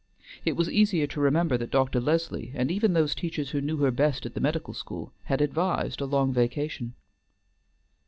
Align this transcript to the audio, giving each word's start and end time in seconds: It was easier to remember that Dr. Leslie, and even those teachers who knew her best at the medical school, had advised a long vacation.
It 0.45 0.53
was 0.55 0.67
easier 0.67 1.05
to 1.05 1.21
remember 1.21 1.59
that 1.59 1.69
Dr. 1.69 1.99
Leslie, 1.99 2.51
and 2.55 2.71
even 2.71 2.93
those 2.93 3.13
teachers 3.13 3.51
who 3.51 3.61
knew 3.61 3.77
her 3.77 3.91
best 3.91 4.25
at 4.25 4.33
the 4.33 4.39
medical 4.41 4.73
school, 4.73 5.13
had 5.25 5.41
advised 5.41 6.01
a 6.01 6.05
long 6.05 6.33
vacation. 6.33 6.95